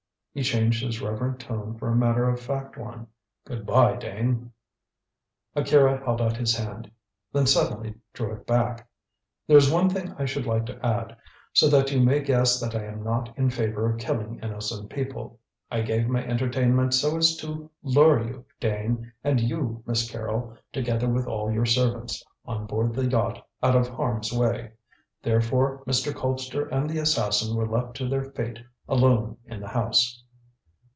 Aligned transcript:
He 0.33 0.43
changed 0.43 0.81
his 0.81 1.01
reverent 1.01 1.41
tone 1.41 1.77
for 1.77 1.89
a 1.89 1.95
matter 1.97 2.29
of 2.29 2.39
fact 2.39 2.77
one. 2.77 3.07
"Good 3.45 3.65
bye, 3.65 3.97
Dane!" 3.97 4.53
Akira 5.57 6.01
held 6.05 6.21
out 6.21 6.37
his 6.37 6.55
hand, 6.55 6.89
then 7.33 7.45
suddenly 7.45 7.95
drew 8.13 8.31
it 8.35 8.47
back. 8.47 8.87
"There 9.45 9.57
is 9.57 9.69
one 9.69 9.89
thing 9.89 10.15
I 10.17 10.23
should 10.23 10.45
like 10.45 10.65
to 10.67 10.85
add, 10.85 11.17
so 11.51 11.67
that 11.67 11.91
you 11.91 11.99
may 11.99 12.21
guess 12.21 12.61
that 12.61 12.73
I 12.75 12.85
am 12.85 13.03
not 13.03 13.37
in 13.37 13.49
favour 13.49 13.89
of 13.91 13.99
killing 13.99 14.39
innocent 14.41 14.89
people. 14.89 15.37
I 15.69 15.81
gave 15.81 16.07
my 16.07 16.25
entertainment 16.25 16.93
so 16.93 17.17
as 17.17 17.35
to 17.41 17.69
lure 17.83 18.25
you, 18.25 18.45
Dane, 18.61 19.11
and 19.25 19.37
you, 19.41 19.83
Miss 19.85 20.09
Carrol, 20.09 20.55
together 20.71 21.09
with 21.09 21.27
all 21.27 21.51
your 21.51 21.65
servants, 21.65 22.23
on 22.45 22.67
board 22.67 22.93
the 22.93 23.05
yacht 23.09 23.45
out 23.61 23.75
of 23.75 23.89
harm's 23.89 24.31
way. 24.31 24.71
Therefore 25.21 25.83
Mr. 25.85 26.13
Colpster 26.13 26.69
and 26.69 26.89
the 26.89 26.99
assassin 26.99 27.53
were 27.53 27.67
left 27.67 27.97
to 27.97 28.07
their 28.07 28.31
fate 28.31 28.59
alone 28.87 29.37
in 29.45 29.61
the 29.61 29.67
house." 29.67 30.17